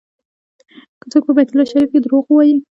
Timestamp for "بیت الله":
1.37-1.65